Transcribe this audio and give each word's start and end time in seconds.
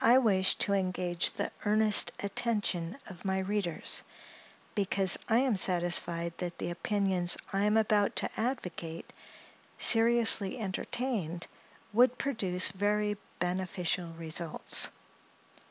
I 0.00 0.16
wish 0.16 0.54
to 0.60 0.72
engage 0.72 1.32
the 1.32 1.50
earnest 1.66 2.10
attention 2.20 2.96
of 3.06 3.26
my 3.26 3.40
readers; 3.40 4.02
because 4.74 5.18
I 5.28 5.40
am 5.40 5.56
satisfied 5.56 6.32
that 6.38 6.56
the 6.56 6.70
opinions 6.70 7.36
I 7.52 7.64
am 7.66 7.76
about 7.76 8.16
to 8.16 8.30
advocate, 8.40 9.12
seriously 9.76 10.58
entertained, 10.58 11.48
would 11.92 12.16
produce 12.16 12.68
very 12.70 13.18
beneficial 13.40 14.14
results. 14.16 14.88